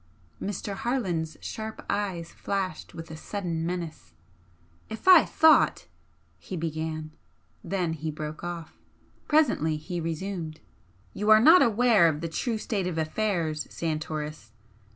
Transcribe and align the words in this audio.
Mr. 0.41 0.73
Harland's 0.77 1.37
sharp 1.41 1.85
eyes 1.87 2.31
flashed 2.31 2.95
with 2.95 3.11
a 3.11 3.15
sudden 3.15 3.63
menace. 3.63 4.13
"If 4.89 5.07
I 5.07 5.25
thought" 5.25 5.85
he 6.39 6.57
began 6.57 7.11
then 7.63 7.93
he 7.93 8.09
broke 8.09 8.43
off. 8.43 8.79
Presently 9.27 9.77
he 9.77 10.01
resumed 10.01 10.59
"You 11.13 11.29
are 11.29 11.39
not 11.39 11.61
aware 11.61 12.07
of 12.07 12.21
the 12.21 12.29
true 12.29 12.57
state 12.57 12.87
of 12.87 12.97
affairs, 12.97 13.67
Santoris. 13.69 14.51